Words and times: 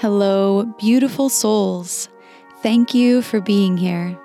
Hello, 0.00 0.64
beautiful 0.78 1.28
souls. 1.28 2.08
Thank 2.62 2.94
you 2.94 3.20
for 3.20 3.38
being 3.38 3.76
here. 3.76 4.18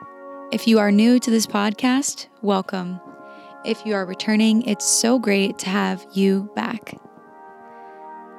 If 0.54 0.70
you 0.70 0.80
are 0.80 0.90
new 0.90 1.20
to 1.20 1.30
this 1.30 1.46
podcast, 1.46 2.28
welcome. 2.42 3.02
If 3.66 3.86
you 3.86 3.94
are 3.94 4.06
returning, 4.06 4.62
it's 4.62 4.86
so 4.86 5.20
great 5.20 5.60
to 5.60 5.70
have 5.70 6.06
you 6.14 6.50
back. 6.56 6.98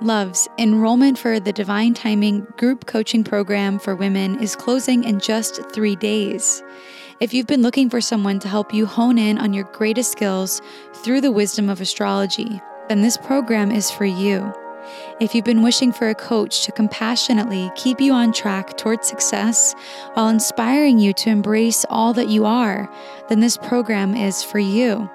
Loves, 0.01 0.49
enrollment 0.57 1.19
for 1.19 1.39
the 1.39 1.53
Divine 1.53 1.93
Timing 1.93 2.47
Group 2.57 2.87
Coaching 2.87 3.23
Program 3.23 3.79
for 3.79 3.95
Women 3.95 4.43
is 4.43 4.57
closing 4.57 5.05
in 5.05 5.21
just 5.21 5.61
three 5.73 5.97
days. 5.97 6.63
If 7.21 7.35
you've 7.35 7.47
been 7.47 7.61
looking 7.61 7.91
for 7.91 8.01
someone 8.01 8.39
to 8.39 8.49
help 8.49 8.73
you 8.73 8.87
hone 8.87 9.19
in 9.19 9.37
on 9.37 9.53
your 9.53 9.65
greatest 9.75 10.11
skills 10.11 10.63
through 10.95 11.21
the 11.21 11.33
wisdom 11.33 11.69
of 11.69 11.83
astrology, 11.83 12.63
then 12.89 13.03
this 13.03 13.19
program 13.19 13.71
is 13.71 13.91
for 13.91 14.07
you. 14.07 14.55
If 15.21 15.35
you've 15.35 15.45
been 15.45 15.63
wishing 15.63 15.93
for 15.93 16.09
a 16.09 16.15
coach 16.15 16.65
to 16.65 16.73
compassionately 16.73 17.71
keep 17.75 18.01
you 18.01 18.13
on 18.13 18.33
track 18.33 18.77
towards 18.77 19.07
success 19.07 19.75
while 20.15 20.29
inspiring 20.29 20.99
you 20.99 21.13
to 21.15 21.31
embrace 21.31 21.85
all 21.89 22.13
that 22.15 22.29
you 22.29 22.45
are, 22.45 22.89
then 23.29 23.41
this 23.41 23.57
program 23.57 24.15
is 24.15 24.43
for 24.43 24.59
you. 24.59 25.11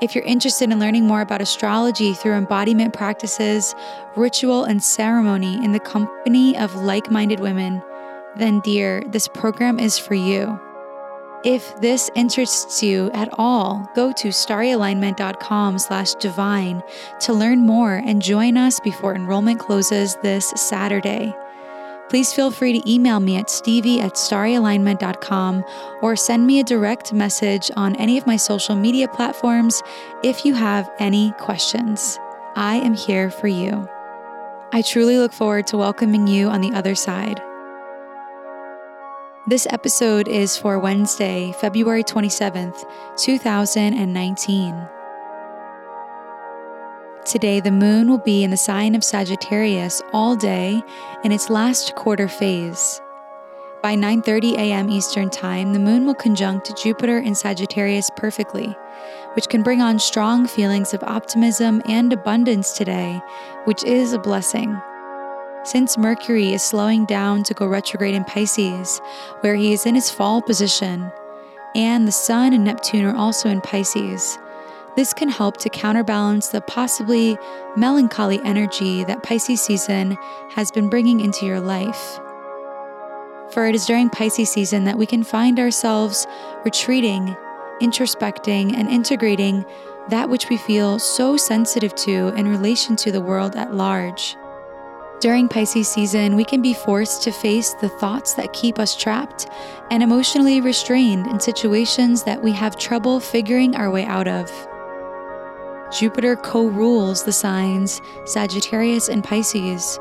If 0.00 0.14
you're 0.14 0.24
interested 0.24 0.70
in 0.70 0.78
learning 0.78 1.06
more 1.06 1.20
about 1.20 1.42
astrology 1.42 2.14
through 2.14 2.32
embodiment 2.32 2.94
practices, 2.94 3.74
ritual, 4.16 4.64
and 4.64 4.82
ceremony 4.82 5.62
in 5.62 5.72
the 5.72 5.80
company 5.80 6.56
of 6.56 6.74
like 6.74 7.10
minded 7.10 7.40
women, 7.40 7.82
then, 8.36 8.60
dear, 8.60 9.02
this 9.08 9.28
program 9.28 9.78
is 9.78 9.98
for 9.98 10.14
you. 10.14 10.58
If 11.42 11.80
this 11.80 12.10
interests 12.14 12.82
you 12.82 13.10
at 13.14 13.30
all, 13.38 13.88
go 13.94 14.12
to 14.12 14.28
starryalignment.com 14.28 15.78
slash 15.78 16.14
divine 16.16 16.82
to 17.20 17.32
learn 17.32 17.60
more 17.60 17.94
and 18.04 18.20
join 18.20 18.58
us 18.58 18.78
before 18.78 19.14
enrollment 19.14 19.58
closes 19.58 20.16
this 20.16 20.50
Saturday. 20.50 21.34
Please 22.10 22.30
feel 22.30 22.50
free 22.50 22.78
to 22.78 22.92
email 22.92 23.20
me 23.20 23.36
at 23.36 23.48
stevie 23.48 24.02
at 24.02 24.14
starryalignment.com 24.14 25.64
or 26.02 26.14
send 26.14 26.46
me 26.46 26.60
a 26.60 26.64
direct 26.64 27.14
message 27.14 27.70
on 27.74 27.96
any 27.96 28.18
of 28.18 28.26
my 28.26 28.36
social 28.36 28.74
media 28.74 29.08
platforms 29.08 29.82
if 30.22 30.44
you 30.44 30.52
have 30.52 30.90
any 30.98 31.32
questions. 31.38 32.18
I 32.54 32.76
am 32.76 32.94
here 32.94 33.30
for 33.30 33.48
you. 33.48 33.88
I 34.72 34.82
truly 34.82 35.16
look 35.16 35.32
forward 35.32 35.68
to 35.68 35.78
welcoming 35.78 36.26
you 36.26 36.48
on 36.48 36.60
the 36.60 36.72
other 36.72 36.94
side. 36.94 37.40
This 39.50 39.66
episode 39.68 40.28
is 40.28 40.56
for 40.56 40.78
Wednesday, 40.78 41.52
February 41.60 42.04
27th, 42.04 42.84
2019. 43.16 44.88
Today, 47.24 47.58
the 47.58 47.72
moon 47.72 48.08
will 48.08 48.18
be 48.18 48.44
in 48.44 48.52
the 48.52 48.56
sign 48.56 48.94
of 48.94 49.02
Sagittarius 49.02 50.02
all 50.12 50.36
day 50.36 50.80
in 51.24 51.32
its 51.32 51.50
last 51.50 51.96
quarter 51.96 52.28
phase. 52.28 53.00
By 53.82 53.96
9:30 53.96 54.54
a.m. 54.54 54.88
Eastern 54.88 55.30
Time, 55.30 55.72
the 55.72 55.80
moon 55.80 56.06
will 56.06 56.14
conjunct 56.14 56.80
Jupiter 56.80 57.18
in 57.18 57.34
Sagittarius 57.34 58.08
perfectly, 58.14 58.76
which 59.34 59.48
can 59.48 59.64
bring 59.64 59.80
on 59.80 59.98
strong 59.98 60.46
feelings 60.46 60.94
of 60.94 61.02
optimism 61.02 61.82
and 61.86 62.12
abundance 62.12 62.70
today, 62.70 63.20
which 63.64 63.82
is 63.82 64.12
a 64.12 64.18
blessing. 64.20 64.80
Since 65.62 65.98
Mercury 65.98 66.54
is 66.54 66.62
slowing 66.62 67.04
down 67.04 67.42
to 67.44 67.54
go 67.54 67.66
retrograde 67.66 68.14
in 68.14 68.24
Pisces, 68.24 68.98
where 69.40 69.54
he 69.54 69.74
is 69.74 69.84
in 69.84 69.94
his 69.94 70.10
fall 70.10 70.40
position, 70.40 71.12
and 71.74 72.08
the 72.08 72.12
Sun 72.12 72.54
and 72.54 72.64
Neptune 72.64 73.04
are 73.04 73.14
also 73.14 73.50
in 73.50 73.60
Pisces, 73.60 74.38
this 74.96 75.12
can 75.12 75.28
help 75.28 75.58
to 75.58 75.68
counterbalance 75.68 76.48
the 76.48 76.62
possibly 76.62 77.38
melancholy 77.76 78.40
energy 78.42 79.04
that 79.04 79.22
Pisces 79.22 79.60
season 79.60 80.16
has 80.50 80.72
been 80.72 80.88
bringing 80.88 81.20
into 81.20 81.46
your 81.46 81.60
life. 81.60 82.18
For 83.52 83.66
it 83.66 83.74
is 83.74 83.86
during 83.86 84.08
Pisces 84.08 84.50
season 84.50 84.84
that 84.84 84.98
we 84.98 85.06
can 85.06 85.22
find 85.22 85.60
ourselves 85.60 86.26
retreating, 86.64 87.36
introspecting, 87.82 88.74
and 88.74 88.88
integrating 88.88 89.64
that 90.08 90.28
which 90.28 90.48
we 90.48 90.56
feel 90.56 90.98
so 90.98 91.36
sensitive 91.36 91.94
to 91.96 92.28
in 92.28 92.48
relation 92.48 92.96
to 92.96 93.12
the 93.12 93.20
world 93.20 93.56
at 93.56 93.74
large. 93.74 94.36
During 95.20 95.48
Pisces 95.48 95.86
season, 95.86 96.34
we 96.34 96.46
can 96.46 96.62
be 96.62 96.72
forced 96.72 97.22
to 97.24 97.30
face 97.30 97.74
the 97.74 97.90
thoughts 97.90 98.32
that 98.34 98.54
keep 98.54 98.78
us 98.78 98.96
trapped 98.96 99.50
and 99.90 100.02
emotionally 100.02 100.62
restrained 100.62 101.26
in 101.26 101.38
situations 101.38 102.22
that 102.22 102.42
we 102.42 102.52
have 102.52 102.78
trouble 102.78 103.20
figuring 103.20 103.76
our 103.76 103.90
way 103.90 104.06
out 104.06 104.26
of. 104.26 104.50
Jupiter 105.92 106.36
co 106.36 106.68
rules 106.68 107.22
the 107.22 107.32
signs 107.32 108.00
Sagittarius 108.24 109.10
and 109.10 109.22
Pisces. 109.22 109.98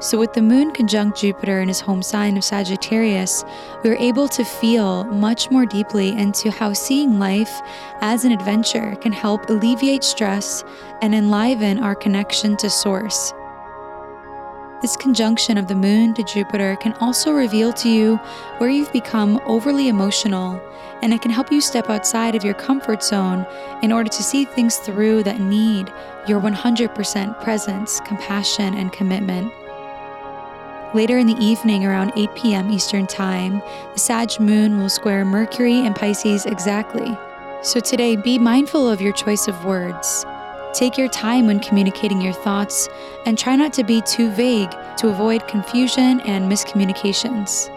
So, 0.00 0.18
with 0.18 0.32
the 0.32 0.40
moon 0.40 0.70
conjunct 0.72 1.18
Jupiter 1.18 1.60
in 1.60 1.68
his 1.68 1.80
home 1.80 2.02
sign 2.02 2.38
of 2.38 2.42
Sagittarius, 2.42 3.44
we 3.84 3.90
are 3.90 3.96
able 3.96 4.26
to 4.28 4.42
feel 4.42 5.04
much 5.04 5.50
more 5.50 5.66
deeply 5.66 6.08
into 6.08 6.50
how 6.50 6.72
seeing 6.72 7.18
life 7.18 7.60
as 8.00 8.24
an 8.24 8.32
adventure 8.32 8.96
can 9.02 9.12
help 9.12 9.50
alleviate 9.50 10.02
stress 10.02 10.64
and 11.02 11.14
enliven 11.14 11.78
our 11.78 11.94
connection 11.94 12.56
to 12.56 12.70
Source. 12.70 13.34
This 14.82 14.96
conjunction 14.96 15.58
of 15.58 15.68
the 15.68 15.76
moon 15.76 16.12
to 16.14 16.24
Jupiter 16.24 16.74
can 16.74 16.92
also 16.94 17.30
reveal 17.30 17.72
to 17.74 17.88
you 17.88 18.16
where 18.58 18.68
you've 18.68 18.92
become 18.92 19.40
overly 19.46 19.86
emotional, 19.86 20.60
and 21.02 21.14
it 21.14 21.22
can 21.22 21.30
help 21.30 21.52
you 21.52 21.60
step 21.60 21.88
outside 21.88 22.34
of 22.34 22.42
your 22.42 22.54
comfort 22.54 23.04
zone 23.04 23.46
in 23.84 23.92
order 23.92 24.10
to 24.10 24.22
see 24.24 24.44
things 24.44 24.78
through 24.78 25.22
that 25.22 25.38
need 25.38 25.92
your 26.26 26.40
100% 26.40 27.40
presence, 27.44 28.00
compassion, 28.00 28.74
and 28.74 28.92
commitment. 28.92 29.52
Later 30.94 31.16
in 31.16 31.28
the 31.28 31.38
evening, 31.38 31.86
around 31.86 32.12
8 32.16 32.34
p.m. 32.34 32.72
Eastern 32.72 33.06
Time, 33.06 33.62
the 33.92 34.00
Sag 34.00 34.40
moon 34.40 34.78
will 34.78 34.90
square 34.90 35.24
Mercury 35.24 35.78
and 35.86 35.94
Pisces 35.94 36.44
exactly. 36.44 37.16
So 37.62 37.78
today, 37.78 38.16
be 38.16 38.36
mindful 38.36 38.88
of 38.88 39.00
your 39.00 39.12
choice 39.12 39.46
of 39.46 39.64
words. 39.64 40.26
Take 40.72 40.96
your 40.96 41.08
time 41.08 41.46
when 41.46 41.60
communicating 41.60 42.22
your 42.22 42.32
thoughts 42.32 42.88
and 43.26 43.38
try 43.38 43.56
not 43.56 43.74
to 43.74 43.84
be 43.84 44.00
too 44.00 44.30
vague 44.30 44.70
to 44.96 45.08
avoid 45.08 45.46
confusion 45.46 46.20
and 46.22 46.50
miscommunications. 46.50 47.70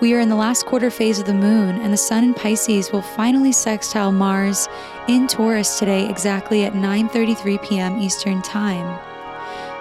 We 0.00 0.14
are 0.14 0.20
in 0.20 0.28
the 0.28 0.36
last 0.36 0.66
quarter 0.66 0.88
phase 0.88 1.18
of 1.18 1.26
the 1.26 1.34
moon, 1.34 1.80
and 1.80 1.92
the 1.92 1.96
sun 1.96 2.22
in 2.22 2.34
Pisces 2.34 2.92
will 2.92 3.02
finally 3.02 3.50
sextile 3.50 4.12
Mars 4.12 4.68
in 5.08 5.26
Taurus 5.26 5.78
today 5.78 6.08
exactly 6.08 6.64
at 6.64 6.74
9:33 6.74 7.68
p.m. 7.68 7.98
Eastern 8.00 8.40
Time. 8.42 9.00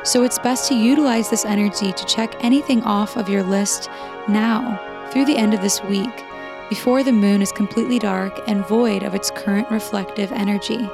So 0.03 0.23
it's 0.23 0.39
best 0.39 0.67
to 0.69 0.75
utilize 0.75 1.29
this 1.29 1.45
energy 1.45 1.91
to 1.91 2.05
check 2.05 2.43
anything 2.43 2.81
off 2.83 3.17
of 3.17 3.29
your 3.29 3.43
list 3.43 3.89
now 4.27 4.79
through 5.11 5.25
the 5.25 5.37
end 5.37 5.53
of 5.53 5.61
this 5.61 5.83
week 5.83 6.23
before 6.69 7.03
the 7.03 7.11
moon 7.11 7.41
is 7.41 7.51
completely 7.51 7.99
dark 7.99 8.39
and 8.47 8.65
void 8.65 9.03
of 9.03 9.13
its 9.13 9.29
current 9.29 9.69
reflective 9.69 10.31
energy. 10.31 10.89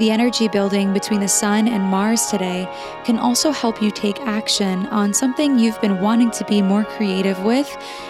The 0.00 0.10
energy 0.10 0.48
building 0.48 0.94
between 0.94 1.20
the 1.20 1.28
Sun 1.28 1.68
and 1.68 1.82
Mars 1.82 2.28
today 2.28 2.66
can 3.04 3.18
also 3.18 3.50
help 3.50 3.82
you 3.82 3.90
take 3.90 4.18
action 4.20 4.86
on 4.86 5.12
something 5.12 5.58
you've 5.58 5.78
been 5.82 6.00
wanting 6.00 6.30
to 6.30 6.44
be 6.46 6.62
more 6.62 6.84
creative 6.84 7.38
with 7.44 7.68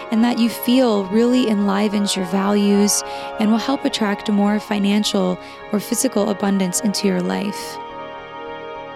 and 0.09 0.23
that 0.23 0.39
you 0.39 0.47
feel 0.47 1.03
really 1.07 1.49
enlivens 1.49 2.15
your 2.15 2.23
values 2.27 3.03
and 3.41 3.51
will 3.51 3.57
help 3.57 3.83
attract 3.83 4.31
more 4.31 4.57
financial 4.57 5.37
or 5.73 5.81
physical 5.81 6.29
abundance 6.29 6.79
into 6.79 7.09
your 7.09 7.21
life. 7.21 7.77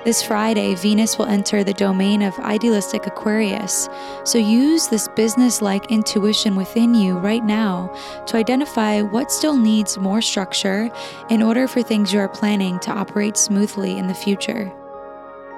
This 0.05 0.21
Friday, 0.21 0.75
Venus 0.75 1.17
will 1.17 1.25
enter 1.25 1.63
the 1.63 1.73
domain 1.73 2.21
of 2.21 2.37
idealistic 2.37 3.07
Aquarius, 3.07 3.89
so 4.23 4.37
use 4.37 4.87
this 4.87 5.07
business 5.15 5.63
like 5.63 5.89
intuition 5.89 6.55
within 6.55 6.93
you 6.93 7.17
right 7.17 7.43
now 7.43 7.91
to 8.27 8.37
identify 8.37 9.01
what 9.01 9.31
still 9.31 9.57
needs 9.57 9.97
more 9.97 10.21
structure 10.21 10.91
in 11.31 11.41
order 11.41 11.67
for 11.67 11.81
things 11.81 12.13
you 12.13 12.19
are 12.19 12.29
planning 12.29 12.77
to 12.81 12.91
operate 12.91 13.35
smoothly 13.35 13.97
in 13.97 14.05
the 14.05 14.13
future. 14.13 14.71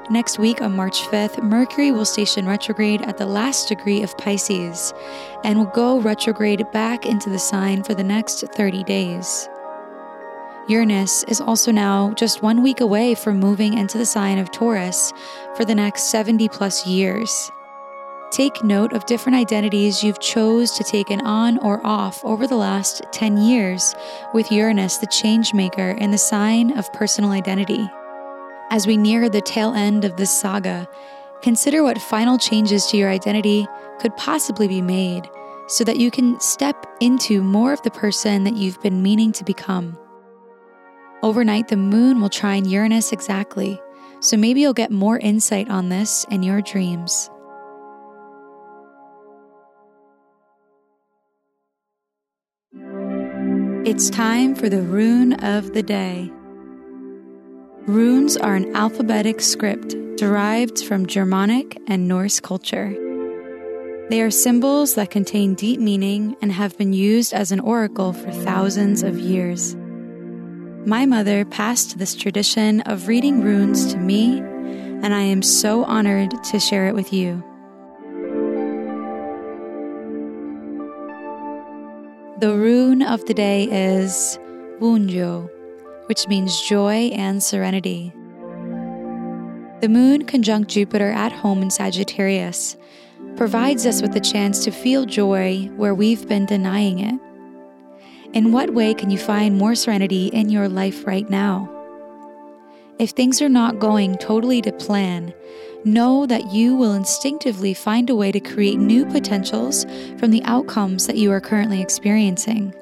Next 0.09 0.39
week, 0.39 0.61
on 0.61 0.77
March 0.77 1.01
5th, 1.01 1.43
Mercury 1.43 1.91
will 1.91 2.05
station 2.05 2.47
retrograde 2.47 3.01
at 3.01 3.17
the 3.17 3.25
last 3.25 3.67
degree 3.67 4.01
of 4.01 4.17
Pisces 4.17 4.93
and 5.43 5.59
will 5.59 5.65
go 5.65 5.99
retrograde 5.99 6.65
back 6.71 7.05
into 7.05 7.29
the 7.29 7.37
sign 7.37 7.83
for 7.83 7.93
the 7.93 8.01
next 8.01 8.45
30 8.55 8.85
days. 8.85 9.49
Uranus 10.67 11.23
is 11.29 11.39
also 11.39 11.71
now 11.71 12.11
just 12.13 12.43
one 12.43 12.61
week 12.61 12.81
away 12.81 13.15
from 13.15 13.39
moving 13.39 13.77
into 13.77 13.97
the 13.97 14.05
sign 14.05 14.37
of 14.37 14.51
Taurus 14.51 15.13
for 15.55 15.63
the 15.63 15.75
next 15.75 16.11
70 16.11 16.49
plus 16.49 16.85
years. 16.85 17.49
Take 18.31 18.61
note 18.65 18.91
of 18.91 19.05
different 19.05 19.37
identities 19.37 20.03
you've 20.03 20.19
chose 20.19 20.71
to 20.71 20.83
take 20.83 21.09
on 21.09 21.57
or 21.59 21.79
off 21.87 22.23
over 22.25 22.45
the 22.45 22.57
last 22.57 23.01
10 23.13 23.37
years 23.37 23.95
with 24.33 24.51
Uranus, 24.51 24.97
the 24.97 25.07
change 25.07 25.53
maker, 25.53 25.91
in 25.91 26.11
the 26.11 26.17
sign 26.17 26.77
of 26.77 26.91
personal 26.91 27.31
identity. 27.31 27.89
As 28.69 28.85
we 28.85 28.97
near 28.97 29.29
the 29.29 29.39
tail 29.39 29.73
end 29.73 30.03
of 30.03 30.17
this 30.17 30.37
saga, 30.37 30.89
consider 31.41 31.81
what 31.81 32.01
final 32.01 32.37
changes 32.37 32.87
to 32.87 32.97
your 32.97 33.09
identity 33.09 33.65
could 33.99 34.15
possibly 34.17 34.67
be 34.67 34.81
made 34.81 35.29
so 35.67 35.85
that 35.85 35.97
you 35.97 36.11
can 36.11 36.37
step 36.41 36.85
into 36.99 37.41
more 37.41 37.71
of 37.71 37.81
the 37.83 37.91
person 37.91 38.43
that 38.43 38.55
you've 38.55 38.81
been 38.81 39.01
meaning 39.01 39.31
to 39.31 39.45
become. 39.45 39.97
Overnight, 41.23 41.67
the 41.67 41.77
moon 41.77 42.21
will 42.21 42.29
trine 42.29 42.65
Uranus 42.65 43.11
exactly, 43.11 43.81
so 44.19 44.37
maybe 44.37 44.61
you'll 44.61 44.73
get 44.73 44.91
more 44.91 45.17
insight 45.17 45.69
on 45.69 45.89
this 45.89 46.25
in 46.29 46.43
your 46.43 46.61
dreams. 46.61 47.29
It's 53.85 54.09
time 54.09 54.53
for 54.53 54.69
the 54.69 54.81
rune 54.81 55.33
of 55.43 55.73
the 55.73 55.81
day. 55.81 56.31
Runes 57.87 58.37
are 58.37 58.53
an 58.55 58.75
alphabetic 58.75 59.41
script 59.41 59.95
derived 60.17 60.83
from 60.83 61.05
Germanic 61.07 61.79
and 61.87 62.07
Norse 62.07 62.39
culture. 62.39 62.91
They 64.09 64.21
are 64.21 64.29
symbols 64.29 64.95
that 64.95 65.09
contain 65.09 65.55
deep 65.55 65.79
meaning 65.79 66.35
and 66.41 66.51
have 66.51 66.77
been 66.77 66.93
used 66.93 67.33
as 67.33 67.51
an 67.51 67.59
oracle 67.59 68.13
for 68.13 68.31
thousands 68.31 69.03
of 69.03 69.17
years. 69.17 69.75
My 70.87 71.05
mother 71.05 71.43
passed 71.43 71.97
this 71.97 72.15
tradition 72.15 72.79
of 72.83 73.09
reading 73.09 73.41
runes 73.41 73.91
to 73.91 73.97
me, 73.97 74.39
and 74.39 75.13
I 75.13 75.19
am 75.19 75.41
so 75.41 75.83
honored 75.83 76.41
to 76.45 76.61
share 76.61 76.87
it 76.87 76.95
with 76.95 77.11
you. 77.11 77.43
The 82.39 82.55
rune 82.55 83.01
of 83.01 83.25
the 83.25 83.33
day 83.33 83.65
is 83.65 84.39
Wunjo, 84.79 85.49
which 86.05 86.25
means 86.29 86.61
joy 86.61 87.09
and 87.13 87.43
serenity. 87.43 88.13
The 89.81 89.89
moon 89.89 90.23
conjunct 90.23 90.71
Jupiter 90.71 91.11
at 91.11 91.33
home 91.33 91.63
in 91.63 91.69
Sagittarius 91.69 92.77
provides 93.35 93.85
us 93.85 94.01
with 94.01 94.13
the 94.13 94.21
chance 94.21 94.63
to 94.63 94.71
feel 94.71 95.05
joy 95.05 95.69
where 95.75 95.93
we've 95.93 96.29
been 96.29 96.45
denying 96.45 96.99
it. 96.99 97.26
In 98.33 98.51
what 98.51 98.73
way 98.73 98.93
can 98.93 99.09
you 99.09 99.17
find 99.17 99.57
more 99.57 99.75
serenity 99.75 100.27
in 100.27 100.49
your 100.49 100.67
life 100.67 101.07
right 101.07 101.29
now? 101.29 101.73
If 102.99 103.11
things 103.11 103.41
are 103.41 103.49
not 103.49 103.79
going 103.79 104.17
totally 104.17 104.61
to 104.63 104.71
plan, 104.71 105.33
know 105.85 106.25
that 106.25 106.51
you 106.51 106.75
will 106.75 106.93
instinctively 106.93 107.73
find 107.73 108.09
a 108.09 108.15
way 108.15 108.31
to 108.31 108.39
create 108.39 108.79
new 108.79 109.05
potentials 109.05 109.85
from 110.17 110.31
the 110.31 110.43
outcomes 110.43 111.07
that 111.07 111.15
you 111.17 111.31
are 111.31 111.39
currently 111.39 111.81
experiencing. 111.81 112.73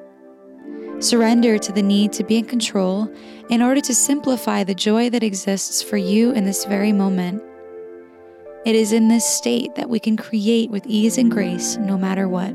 Surrender 0.98 1.58
to 1.58 1.72
the 1.72 1.82
need 1.82 2.12
to 2.14 2.24
be 2.24 2.38
in 2.38 2.46
control 2.46 3.12
in 3.50 3.60
order 3.60 3.82
to 3.82 3.94
simplify 3.94 4.64
the 4.64 4.74
joy 4.74 5.10
that 5.10 5.22
exists 5.22 5.82
for 5.82 5.98
you 5.98 6.32
in 6.32 6.46
this 6.46 6.64
very 6.64 6.92
moment. 6.92 7.42
It 8.64 8.74
is 8.74 8.92
in 8.92 9.08
this 9.08 9.24
state 9.24 9.74
that 9.74 9.90
we 9.90 10.00
can 10.00 10.16
create 10.16 10.70
with 10.70 10.86
ease 10.86 11.18
and 11.18 11.30
grace 11.30 11.76
no 11.76 11.98
matter 11.98 12.26
what. 12.26 12.54